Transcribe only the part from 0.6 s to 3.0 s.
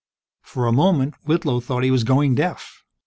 a moment, Whitlow thought he was going deaf.